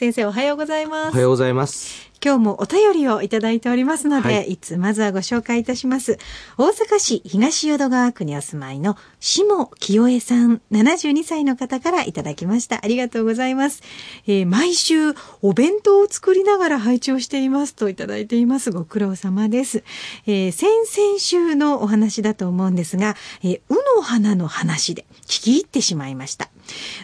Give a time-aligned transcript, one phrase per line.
[0.00, 1.12] 先生おはようございます。
[1.12, 2.10] おはようございます。
[2.24, 6.18] 今日もお便りをいただいておりますので、はいい、つまずはご紹介いたします。
[6.58, 12.80] 大阪市東淀川区にお住まいの下清江さん、72歳の方からいただきました。
[12.82, 13.82] ありがとうございます。
[14.26, 18.70] えー毎週お弁当を作りながら拝聴していますといただいています。
[18.70, 19.82] ご苦労様です。
[20.26, 26.50] えー先々週のお話だと思うんですが、えー、うの花の話で聞き入ってしまいました。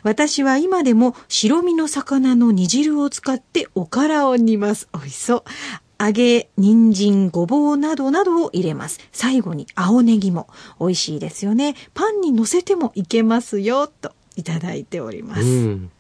[0.03, 4.89] 私は今でも白身の魚の煮汁を使っておからを煮ます。
[4.95, 5.45] 美味しそう。
[5.99, 9.01] 揚げ、人参、ごぼうなどなどを入れます。
[9.13, 11.75] 最後に青ネギも美味しいですよね。
[11.95, 15.43] パンに乗せてもいけますよ、といただいております。
[15.43, 15.91] うん。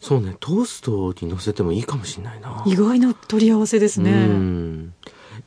[0.00, 2.64] そうね、トーストに乗せてもいいかもしれないな。
[2.66, 4.10] 意外な取り合わせですね。
[4.10, 4.94] うん。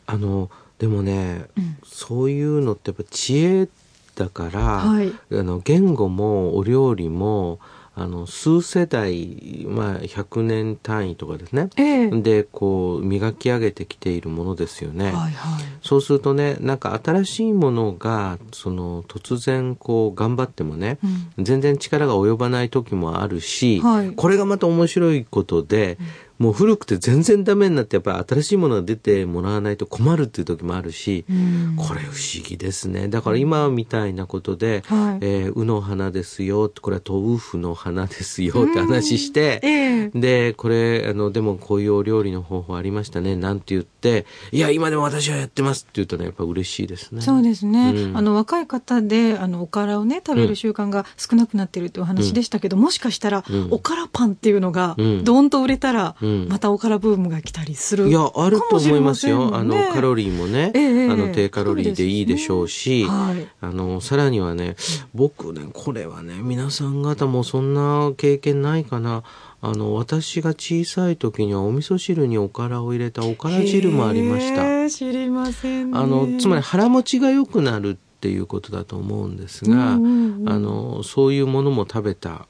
[0.06, 3.68] あの、でもね、うんそういうのってやっぱ知恵
[4.16, 7.60] だから、はいあの言語もお料理も
[8.00, 12.10] あの数世代、まあ、100年単位とかですね、ええ。
[12.10, 15.08] でこう磨き上げてきているものですよね。
[15.08, 15.34] はいはい。
[15.82, 20.98] そうするとねなんか新しいものがその突然こう頑張ってもね、
[21.38, 21.44] うん。
[21.44, 24.12] 全然力が及ばない時もあるし、はい。
[24.12, 25.98] これがまた面白いことで、
[26.40, 31.76] もう古くて全然ダメになってやっぱり新しいものが出てもらわないと困るっていう時もあるし、うん。
[31.76, 33.10] これ不思議ですね。
[33.10, 35.18] だから今みたいなことで「はい。
[35.22, 39.70] えー、うの花ですよ」これは豆腐の花ですよって話して、え
[40.06, 40.12] え。
[40.16, 47.22] でこれあのでもこういうお料理の方法ありましたねなんて言って「いや今でも私はやってます」って言うとねやっぱ嬉しいですね。
[47.22, 48.18] そうですね、うん。
[48.18, 53.68] あの若い方であのおからをね食べる習慣が少なくなってるっていうお話でしたけど、もしかしたら、うん。
[53.72, 55.24] おからパンっていうのがうん。
[55.26, 59.56] ドーンと売れたら、うんまたおからブームが来たりするいやあると思いますよ。
[59.56, 64.76] あのカロリーもね、ええあの低カロリーでいいでしょうし、はいあのさらにはね、
[65.14, 69.24] 僕ねこれはね皆さん方もそんな経験ないかな。
[69.62, 74.90] あの私が小さい時にはお味噌汁におからを入れたおから汁もありました。
[74.90, 82.48] 知りませんねあのつまり腹持ちが良くなるっていうことだと思うんですが、うんうんうんあのそういうものも食べた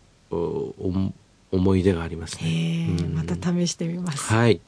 [1.52, 2.98] 思い出がありますへね。
[3.00, 3.16] えうん。
[3.16, 4.24] また試してみます。
[4.32, 4.62] はい。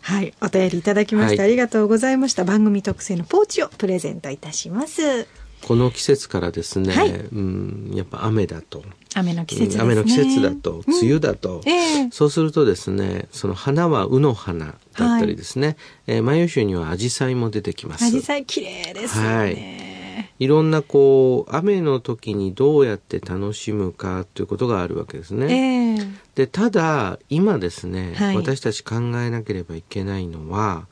[0.00, 1.48] はいお便りいただきまして、はい。
[1.48, 2.44] ありがとうございました。
[2.44, 5.26] 番組特製のポーチをプレゼントいたします。
[5.66, 7.10] この季節からですね、はい。
[7.10, 8.84] うん、やっぱ雨だと、
[9.14, 9.82] 雨の季節ですね。
[9.82, 11.70] 雨の季節だと、梅雨だと、え
[12.02, 12.08] え。
[12.10, 18.04] そうするとですね、その花はうの花だったりですね、えー万葉集には紫陽花も出てきます。
[18.04, 25.96] アジサイ綺麗ですよね、いろんなこう雨の時にどうやって楽しむかということがあるわけですね。
[25.96, 28.36] ええでただ今ですね、はい。
[28.36, 30.86] 私たち考えなければいけないのは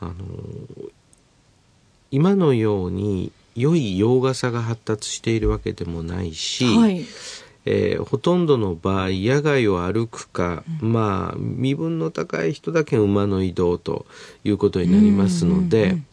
[0.00, 0.14] あの
[2.10, 7.04] 今のように良い洋傘が発達しているわけでもないし、はい。
[7.64, 14.04] えーほとんどの場合野外を歩くか、まあ身分の高い人だけ馬の移動と
[14.44, 16.06] いうことになりますので、うんうんうん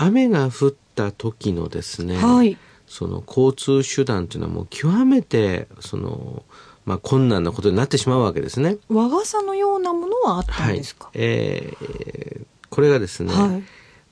[0.00, 2.56] 雨が降った時のですね、はい。
[2.86, 6.44] その交通手段というのはもう極めてその、
[6.88, 8.78] まあ、困難なことになってしまうわけですね。
[8.88, 13.62] 和傘のようなものはあったはいんですか、えーこれがですね、はい。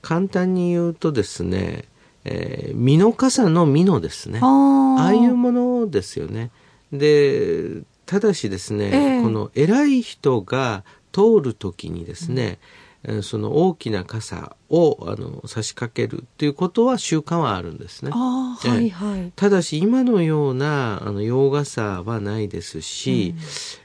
[0.01, 1.85] 簡単に言うとですね、
[2.25, 4.39] えー、身の傘の身のですね。
[4.41, 6.51] あああいうものですよね。
[6.91, 9.21] でただしですね、ええ。
[9.21, 12.59] この偉い人が通る時にですね、
[13.03, 18.11] えーその大きな傘をあの差し掛けるっていうことは習慣はあるんですね。
[18.11, 23.35] はいはい、ただし今のようなあの洋傘はないですし、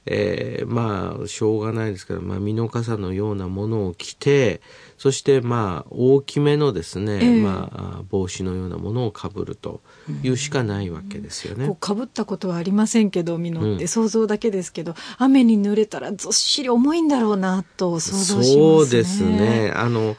[0.07, 4.61] えーまあしょうがないですから、まあ、身の傘のようなものを着て
[5.03, 7.43] そしてまあ大きめのですね、ええ。
[7.43, 9.81] まあ、帽子のようなものをかぶると
[10.23, 11.67] いうしかないわけですよね。
[11.67, 13.89] こうかぶったことはありませんけどミノって、うん。
[13.89, 18.55] 想像だけですけど雨に濡れたらずっしり重いんだろうなと想像しますね。
[18.55, 19.73] そうですね。
[19.75, 20.17] あの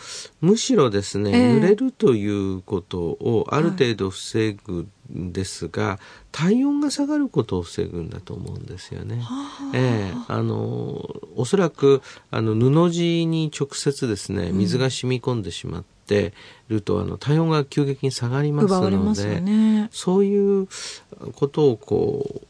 [0.54, 1.58] むしろですね、ええ。
[1.58, 6.00] 濡れるということをある程度防ぐんですが、
[6.32, 9.18] 体温が下がることを防ぐんだと思うんですよね。
[9.22, 10.18] はあええ。
[10.28, 16.34] あのおそらくあの布地に直接ですね水が染み込んでしまって
[16.70, 19.90] ると、あの体温が急激に下がりますので、ね。
[19.92, 20.68] そういう
[21.36, 22.42] ことをこ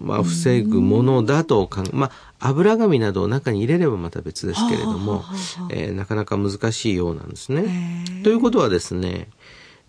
[0.00, 2.12] う、まあ、防ぐものだと考え、まあ、
[2.42, 5.24] 油紙などを中に入れればまた別ですけれども
[5.70, 8.04] えーなかなか難しいようなんですね。
[8.24, 9.28] ということはですね、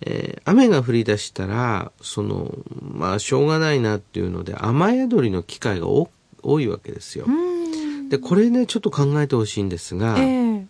[0.02, 6.10] えー雨が降り出したら、その、まあ、しょうがないなっていうので、雨宿りの機会が多
[6.42, 7.32] 多いわけですよう。
[7.32, 10.68] んで、これね、ちょっと考えてほしいんですが、ええ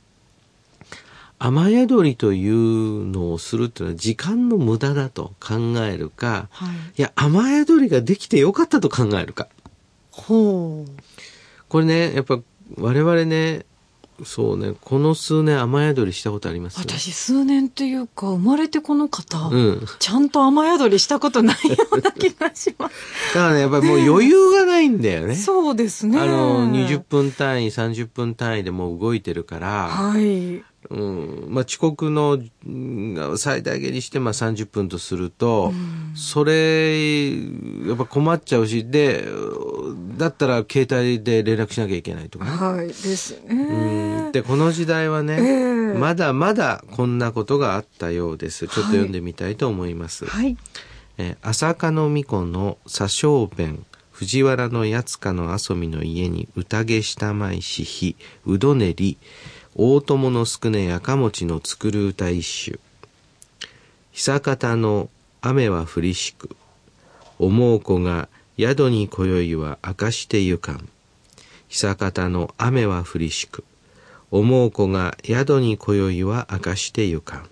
[1.46, 6.70] 雨宿りというのをするっていうのは時間の無駄だと考えるか、はい
[7.00, 9.50] いや、雨宿りができてよかったと考えるか。
[10.12, 10.92] ほう
[11.74, 12.40] これね、やっぱ
[12.78, 13.66] 我々ね、
[14.24, 19.86] そうね、この数年雨宿りしたことあります私数年っていうか生まれてこの方、うん。
[19.98, 22.96] ちゃんと雨宿りしたことないような気がします。
[23.34, 25.36] だからね、やっぱりもう余裕がないんだよね。
[25.36, 26.20] そうですね。
[26.20, 30.64] あの、20分単位、30分単位でもう動いてるから、はい。
[30.90, 39.26] うん、まあ遅刻のうん最大限にしてまあ30分とすると、うんそれ、やっぱ困っちゃうし、で、
[40.18, 42.52] だったら携帯で連絡しなきゃいけないとかね。
[42.52, 42.88] はい。
[42.88, 44.32] ですうんね。
[44.32, 48.68] で、この時代はね、ええまだまだこんなことがあったようです。
[48.68, 50.26] ちょっと読んでみたいと思います。
[50.26, 50.58] はい。
[51.18, 58.16] えー朝香の巫女の左小弁藤原の八つの遊びの家に宴したまいし日
[58.46, 59.18] うどねり
[59.76, 62.80] 大友の少ねやかもちの作る歌一首。
[64.12, 65.10] 久方の
[65.42, 66.56] 雨は降りしく。
[67.40, 68.30] 思う子が
[68.60, 70.90] 宿に今宵は明かしてゆかん。
[71.70, 73.64] 久方の雨は降りしく。
[74.30, 77.50] 思う子が宿に今宵は明かしてゆかん、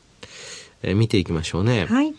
[0.84, 1.88] え見ていきましょうね。
[1.88, 2.14] はい。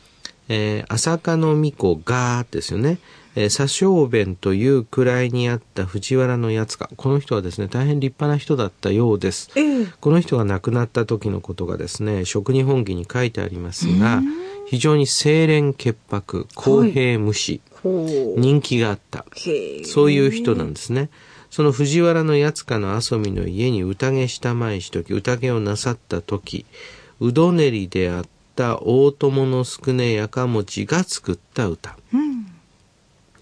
[0.54, 2.98] えー、朝香の巫女がですよね。
[3.34, 6.90] えー、左小弁という位にあった藤原のやつか。
[6.96, 9.50] この人はですね、大変立派な人だったようです。
[9.56, 14.20] ええこの人が亡くなった時のことがですね、食日本記に書いてありますが、
[14.66, 18.38] 非常に清廉潔白、公平無視、ほう。
[18.38, 19.24] 人気があった。
[19.86, 21.08] そういう人なんですね。
[21.50, 26.66] その藤原のやつかの遊びの家に宴したまいしとき、宴をなさった時、
[27.20, 31.96] うどねりであった大友の少ねやかもちが作った歌。
[32.12, 32.46] うん。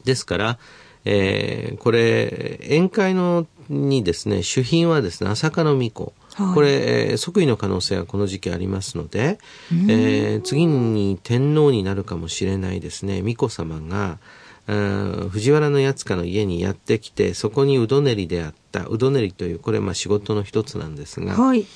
[0.05, 0.59] ですから、
[1.05, 6.05] えーこれ、宴会のにですね、主品はですね、朝香の巫女。
[6.05, 6.11] は
[6.53, 9.39] いこれ、えー即位の可能性がこの時期ありますので、
[9.89, 14.19] えー次に天皇になるかもしれないですね、巫女様が、
[15.31, 21.67] 藤原のやつかの家にやってきて、そこにうどねりであった、うどねりという、これまあ仕事の一つなんですが、はい。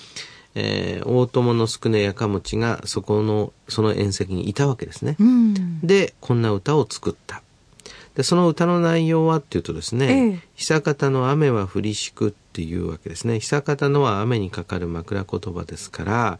[0.54, 5.16] えー大友の少ねやかもちがそこの、その宴席にいたわけですね。
[5.18, 5.80] うん。
[5.80, 7.42] で、こんな歌を作った。
[8.14, 13.40] で、その歌の内容はっていうとですね、ええ久方の雨は降りしくっていうわけですね。
[13.40, 16.38] 久方のは雨にかかる枕言葉ですから、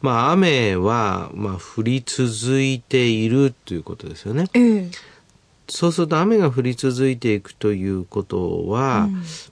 [0.00, 4.46] まあ雨は、まあ降り続いているということですよね。
[4.54, 4.90] ええ
[5.68, 9.08] そうすると雨が降り続いていくということは、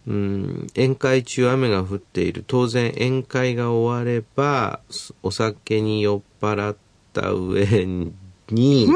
[0.06, 2.44] うん、宴会中雨が降っている。
[2.46, 4.80] 当然宴会が終われば、
[5.22, 6.76] お酒に酔っ払っ
[7.12, 7.86] た上
[8.50, 8.88] に、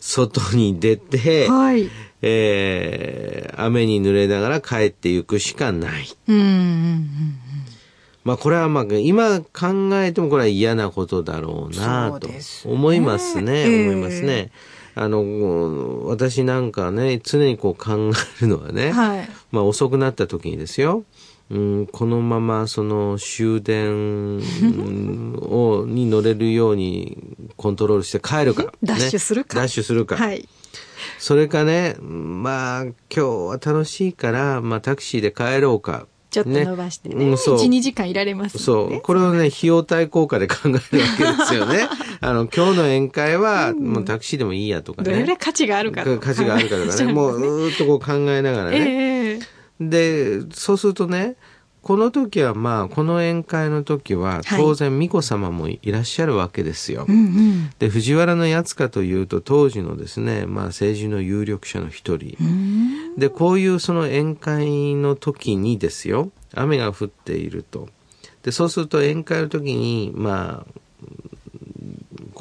[0.00, 1.90] 外に出て、はい。
[2.22, 6.06] えー雨に濡れながら帰っていくしかない。
[6.28, 7.38] うんうんうん。
[8.24, 12.28] まあこれはまあ今考えてもこれは嫌なことだろうなと
[12.64, 13.52] 思いますね。
[13.52, 14.50] ええ思いますね。
[14.94, 19.28] あの、私なんかね、常にこう考えるのはね、はい。
[19.50, 21.04] まあ遅くなった時にですよ、
[21.50, 24.38] うん、このままその終電
[25.38, 27.18] をに乗れるように
[27.56, 30.16] コントロールして帰るか、 ダッシュするかねダッシュするか。
[30.16, 30.48] はい。
[31.18, 36.06] それかね、まあ今日は楽しいから、まあタクシーで帰ろうか。
[36.34, 37.26] ちょっと伸ばしてね。
[37.26, 38.62] うんそう1、2時間いられますね。
[38.64, 39.00] そう。
[39.00, 41.06] これをね、費用対効果で考えるわけで
[41.46, 41.88] すよね。
[42.20, 45.10] あの、今日の宴会は、もうタクシーでもいいやとかね。
[45.10, 47.12] どれぐらい価値があるかと価値があるかとか ね。
[47.12, 48.78] もう、うーっとこう考えながらね。
[48.78, 51.36] ええで、そうするとね、
[51.84, 57.04] この時はまあ、この宴会の時は、はい当然、巫女様もいらっしゃるわけですよ。
[57.06, 57.70] うんうん。
[57.78, 62.36] で、藤原のやつかというと、当時のですね、まあ、政治の有力者の一人。
[62.40, 67.88] うんで、こういうその宴会の時にですよ、雨が降っていると。
[68.42, 70.74] で、そうすると宴会の時に、まあ、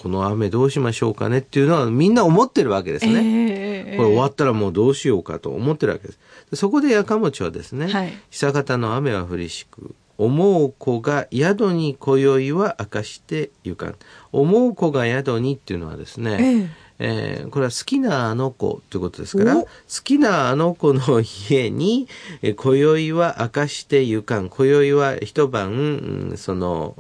[0.04, 3.22] この雨どうしましょうかねっていうのはみんな思ってるわけですね。
[3.24, 6.20] ええこれ終わったらもうどうしようかと思ってるわけです。
[6.52, 13.96] でそこでやかもちはですね、はい久方の雨は降りしく、思う子が宿に今宵は明かしてゆかん。
[14.34, 19.68] 思う子が宿にっていうのはですね、えええーこれは好きなあの子ということですから、お好
[20.04, 22.08] きなあの子の家に、
[22.42, 24.48] えー今宵は明かしてゆかん。
[24.50, 26.96] 今宵は一晩、うんその、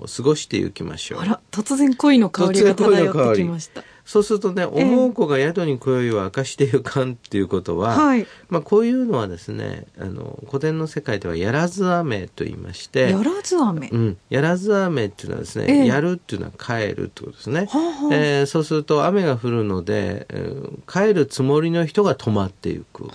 [0.00, 1.24] お過ごしてゆきましょうあ。
[1.26, 3.82] ら、突然恋の香りが漂ってきました。
[4.06, 8.24] そうするとね、思う子が宿に今宵は明かしてゆかんっていうことは、はい。
[8.48, 13.88] まあこういうのはですね、あの、古典の世界ではやらず雨と言いまして、やらず飴。
[13.90, 17.66] うん、やらず雨っていうのはですね、ええやるっていうのは帰るってことですね。
[17.68, 23.10] はあはあえーそうすると雨が降るので、えー帰るつもりの人が止まっていく。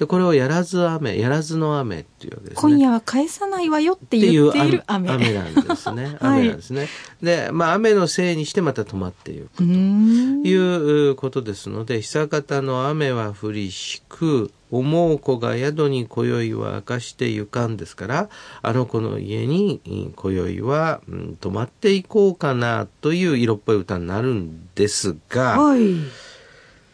[0.00, 2.70] で、これをやらず雨、やらずの雨っていうわけですね。
[2.72, 5.10] 今夜は返さないわよって言うっている雨。
[5.10, 6.16] 雨なんですね。
[6.18, 6.88] はい雨なんですね。
[7.22, 9.48] で、まあ雨のせいにしてまた止まっていく。
[9.58, 18.30] ということですので、久方の雨は降りしく、思う子が宿に今宵は明かしてゆかんですから、
[18.62, 25.80] あの子の家にうん今宵は、うん泊まっていこうかなという色っぽい歌になるんですが、はい。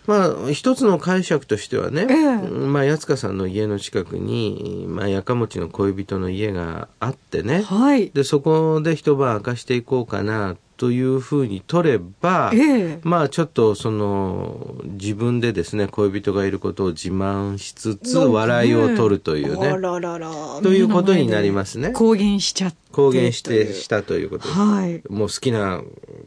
[0.07, 8.11] まあ、一つの解釈としてはね、ええまあ、八塚さんの家の近くに、まあ、やかもちの恋人の家があってね、はい。
[8.11, 20.31] で、そこで一晩明かしていこうかなというふうに取れば、ええまあちょっとその自分でですね恋人がいることを自慢しつつ笑いを取るというあねららら。
[20.63, 22.77] ということになりますね公言しちゃって。
[22.93, 25.03] 公言してしたということです、はい。
[25.11, 25.83] もう好きな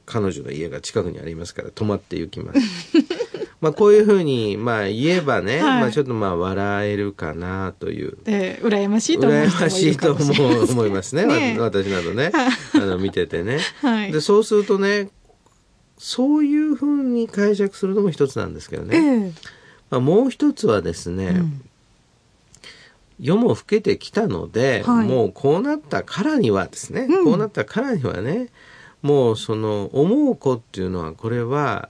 [0.05, 2.59] 彼女の家が近くにありますから泊まって行きます
[3.61, 5.81] まあこういうふうにまあ言えばね、はい。
[5.81, 8.17] まあちょっとまあ笑えるかなという。
[8.25, 11.25] ええ羨ましいと思羨ましいと思思いますね。
[11.55, 12.31] ね私などね。
[12.33, 13.59] あの見ててね。
[13.81, 14.11] はい。
[14.11, 15.09] でそうするとね
[15.97, 19.49] そういうふうに解釈するのも一つなんですけどえね、え
[19.89, 21.61] まあ、もう一つはですね、うん。
[23.19, 25.07] 夜も更けてきたので、はい。
[25.07, 27.25] もうこうなったからにはですね、うん。
[27.25, 28.47] こうなったからにはね
[29.01, 31.89] もうその思う子っていうのはこれは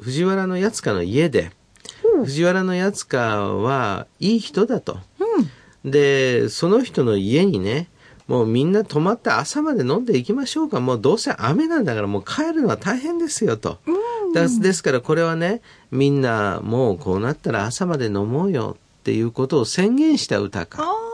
[0.00, 1.50] 藤原のやつかの家で
[2.04, 4.98] うん藤原のやつかはいい人だと。
[5.18, 5.90] うん。
[5.90, 7.88] でその人の家にね
[8.26, 13.78] もうみんな泊まって朝まで飲んでいきましょうかもうどうせ雨なんだからもう帰るのは大変ですよと。
[14.34, 21.07] ですですからこれはねみんなもうこうなったら朝まで飲もうよっていうことを宣言した歌あか。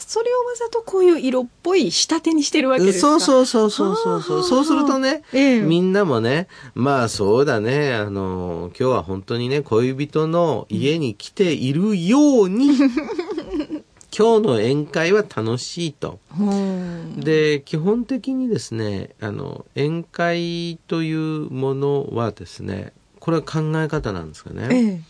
[0.00, 3.20] あ、それをわざとこういう色っぽい仕立てにしてるわけですか？
[3.20, 4.64] そうそうそうそうそうそう。
[4.64, 12.70] するとね、ええみんなもね、まあそうだね、あの、今日は本当にね、恋人の家に来ているように、
[14.16, 16.18] 今日の宴会は楽しいと。
[16.38, 24.68] うんで、基本的にですね、あの、宴会というものはですね、これは考え方なんですかね。
[24.70, 25.00] ええ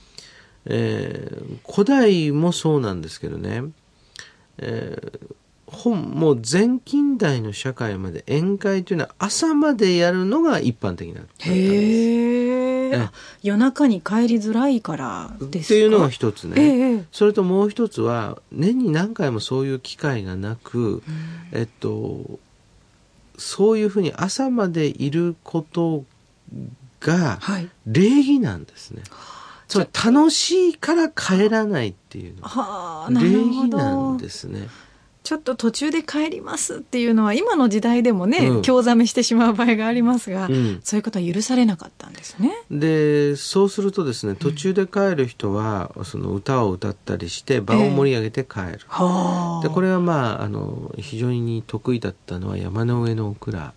[0.67, 3.63] えー古代もそうなんですけどね、
[4.59, 5.35] えー
[5.73, 12.97] 本もう前近代の社会まで宴会というのは朝までやるのが一般的なへええ。
[12.97, 13.13] あ
[13.45, 15.75] 夜中に帰りづらいからですか？
[15.75, 21.05] っていうのが一つね、えそれともう一つは年に何回もそういう機会がなく、
[21.53, 22.41] えっと
[23.39, 26.05] そういうふうに朝までいること
[26.99, 27.69] がはい。
[27.87, 29.03] 礼儀なんですね。
[29.71, 34.69] それ楽しいから帰らないっていうのは礼儀なんどですね。
[35.23, 42.53] ちょっと途中で帰りますっていうのは今の時代でもね、うん興ざめしてしまう場合がありますが、うんそういうことは許されなかったんですね？
[42.71, 48.81] でそうするとですね途中で帰る人は、その歌を歌ったりして場を盛り上げて帰る。
[48.89, 49.63] はあ。
[49.63, 53.75] でこれはまああの非常に得意だったのは山の上のオクラ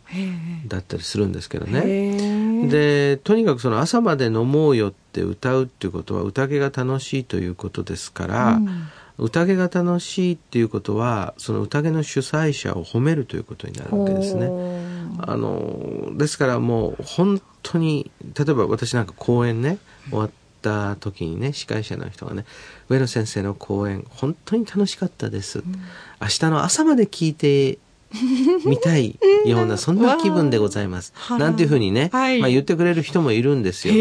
[0.67, 1.81] だったりするんですけどね。
[1.85, 14.47] へえでとにかくその朝まで飲もうよって歌うっていうことは宴が楽しいということですから、うん宴が楽しいっていうことはその宴の主催者を褒めるということになるわけですね。
[15.19, 19.77] あのですからもう本当に例えば私なんか講演ね
[20.09, 22.45] 終わった時にね司会者の人がね
[22.89, 25.63] 「上野先生の講演本当に楽しかったです」
[26.19, 27.77] 明日の朝まで聞いて
[28.65, 31.13] みたいようなそんな気分でございます。
[31.37, 32.39] なんていうふうにね、はい。
[32.39, 33.93] まあ、言ってくれる人もいるんですよ。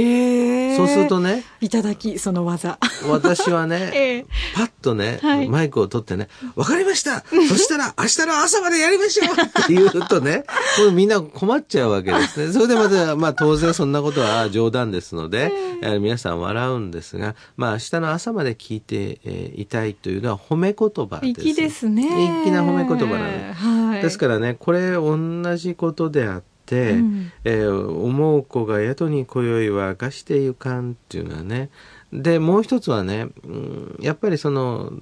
[0.77, 2.79] そうするとねいただきその技。
[3.09, 10.45] 私はね、 ええパッとね、はいマイクを取ってね、わかりましたそしたら明日の朝までやりましょうって言うとね、
[10.77, 12.53] これみんな困っちゃうわけですね。
[12.53, 15.53] それでまた、まあ当然そんなことは冗談ですので、
[15.83, 21.41] えー皆さん笑うんですが、まあ明日の朝まで聞いて、えーいたいというのは褒め言葉です。
[21.41, 22.03] 粋ですね。
[22.45, 23.91] 粋な褒め言葉なの。
[23.91, 24.03] はい。
[24.03, 27.33] ですからね、これ同じことであって、うん。
[27.45, 31.71] えー思う子が宿に今宵は明かしてゆかんっていうのはね。
[32.13, 34.93] でもう一つはね、うんやっぱりその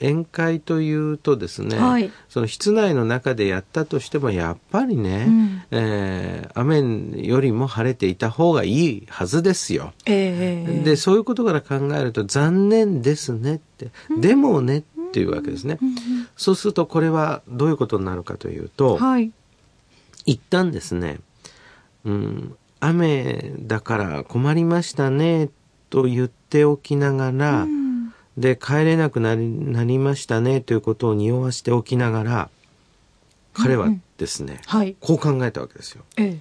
[0.00, 2.10] 宴会というとですね、はい。
[2.28, 5.62] その室内の中でやったとしてもやっぱりね、うん。
[5.70, 9.92] えー雨よりも晴れていた方がいいはずですよ。
[10.06, 15.78] ええでそういうことから考えると残念ですねって、でもねっていうわけですね。
[15.82, 15.94] うん。
[16.36, 19.32] そうするとこれはどういうことになるかというと、はい。
[20.26, 21.20] 一旦ですね、
[22.04, 25.48] うん、雨だから困りましたね
[25.90, 27.80] と言っておきながら、うん
[28.36, 32.50] で帰れなくなりなりましたねということを匂わしておきながら
[33.52, 34.96] 彼はですね、はい。
[35.00, 36.04] こう考えたわけですよ。
[36.16, 36.38] ええ。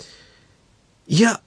[1.07, 1.41] いや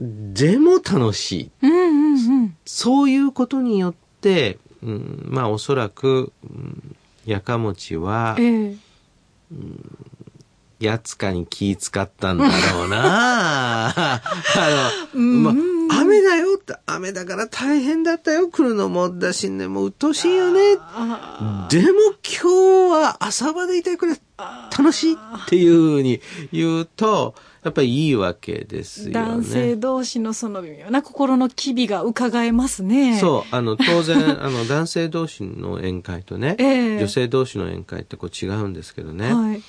[0.00, 2.56] でも楽しいうんうんうん。
[2.64, 6.96] そういうことによって、うん、まあおそらく、うん、
[7.26, 8.76] やかもちはええ。
[10.82, 14.20] やつかに気使ったんだろうな あ
[15.14, 20.76] の、うんまあ、雨だよって、雨だから大変だったよ、来るのもだしね、もう鬱陶しいよね。
[20.78, 21.86] あでも
[22.22, 24.20] 今日は朝までいてくれ、
[24.76, 25.16] 楽しいっ
[25.48, 26.20] ていうふうに
[26.52, 29.12] 言うと、やっぱりいいわけですよね。
[29.12, 33.18] 男性同士のその微妙な心の機微が伺えますね。
[33.18, 39.62] そう、あの、当然、あの、男性同士の宴会とね、 ええ女性同士の宴会ってこう違うんですけどね、はい。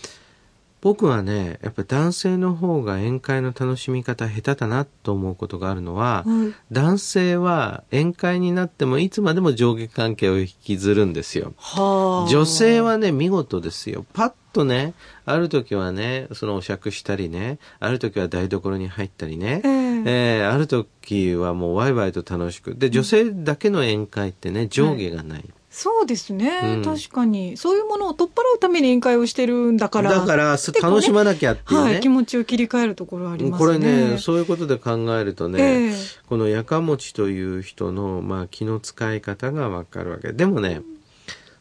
[0.83, 11.53] 僕はね、やっぱり男性の方が宴会の楽しみ方下手だなと思うことがあるのは、はい男性は宴会になってもいつまでも上下関係を引きずるんですよ。
[11.57, 12.29] はあ。
[12.29, 14.05] 女性はね、見事ですよ。
[14.11, 14.93] パッとね、
[15.25, 20.03] ある時はね、そのお酌したりね、ある時は台所に入ったりね、ええ
[20.39, 22.75] えーある時はもうワイワイと楽しく。
[22.75, 25.45] で、女性だけの宴会ってね、上下がない。
[25.75, 27.57] そうですね、うん確かに。
[27.57, 30.11] そういうものを取っ払うために宴会をしてるんだから。
[30.11, 31.93] だから、す楽しまなきゃっていうね。
[31.93, 33.65] はい、気持ちを切り替えるところはありますね。
[33.65, 35.93] これね、そういうことで考えるとね、ええ
[36.29, 40.31] このやかもちという人の、まあ、気の使い方がわかるわけ。
[40.31, 40.83] でもね、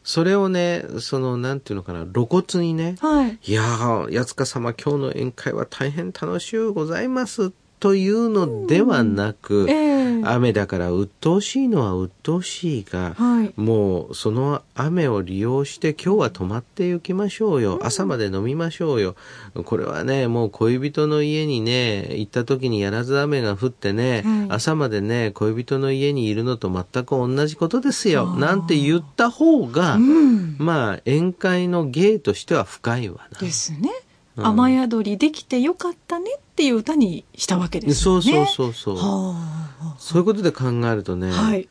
[0.03, 3.39] それをね、その、なんていうのかな、露骨にね、はい。
[3.43, 9.92] いやー、八塚様、今日の宴会は大変楽しゅうございます、というのではなく、ええ
[10.25, 13.53] 雨だから鬱陶しいのは鬱陶しいが、はい。
[13.55, 17.79] もうその雨を利用して今日は泊まって行きましょうよ。
[17.83, 19.15] 朝まで飲みましょうよ。
[19.65, 28.35] これはね、もう恋人の家にね、行った時にやらず雨が降ってね、はい朝までね、恋人の家にいるのと全く同じことですよ。
[28.35, 30.55] なんて言った方が、うん。
[30.59, 33.39] まあ宴会の芸としては深いわな。
[33.39, 33.89] ですね。
[34.35, 38.45] うん雨宿りできてよかったねっていう歌にしたわけですよそうね。
[38.45, 39.03] そうそうそう。
[39.03, 41.31] はそういうことで考えるとね、あ。
[41.31, 41.67] はい。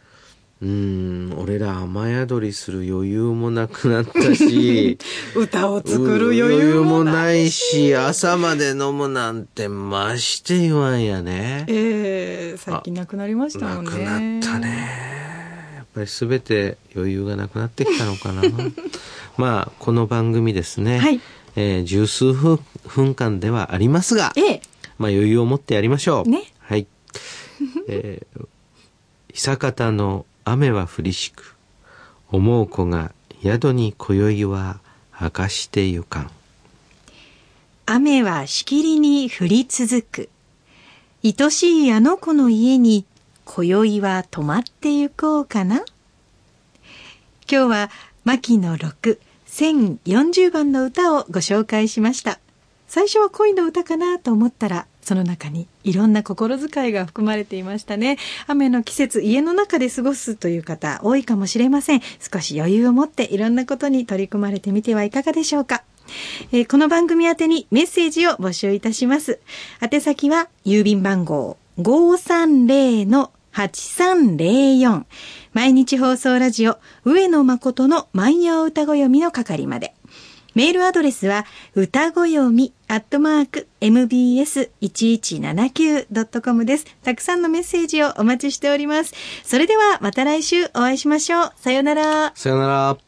[0.61, 4.99] うーん、俺ら雨宿りする余裕もなくなったし、
[5.37, 7.53] 歌を作る余裕もない。
[7.53, 11.65] し、朝まで飲むなんてまして言わんやね。
[11.69, 14.05] ええ最近なくなりましたもなんくね。
[14.05, 14.69] なったね。
[15.77, 18.43] やっぱり全て余裕がなくなってきたのかな。
[19.39, 20.99] まあ、この番組ですね。
[20.99, 21.21] はい
[21.57, 24.63] えー十数分分間ではありますが、ええ。
[24.99, 26.29] まあ余裕を持ってやりましょう。
[26.29, 26.87] ねはい。
[27.89, 28.47] えー、
[29.33, 31.57] 久方の雨は降りしく、
[32.31, 33.13] 思う子が
[33.43, 34.81] 宿に今宵は
[35.21, 36.31] 明かしてゆかん。
[37.87, 40.29] 雨はしきりに降り続く。
[41.25, 43.05] 愛しいあの子の家に
[43.45, 45.85] 今宵は泊まってゆこうかな。
[47.51, 47.91] 今日は
[48.25, 49.21] 牧野六
[49.53, 52.41] 1040番の歌をご紹介しました。
[52.89, 58.17] 最初は恋の歌かなと思ったら、その中にいろんな心遣いが含まれていましたね。
[58.47, 62.01] 雨の季節、家の中で過ごすという方多いかもしれません。
[62.19, 65.85] 少し余裕を持っていろんなことに取り組まれてみてはいかがでしょうか。
[66.51, 69.39] えーこの番組宛てにメッセージを募集いたします。
[69.83, 75.05] 宛先は郵便番号530の8304
[75.53, 79.95] 毎日放送ラジオ上野誠の万葉歌子読みの係まで。
[80.55, 86.85] メールアドレスは歌子読みアットマーク mbs1179.com です。
[87.03, 89.15] たくさんのメッセージをお待ちしております。
[89.45, 91.53] それではまた来週お会いしましょう。
[91.57, 92.33] さよなら。
[92.35, 92.99] さよなら。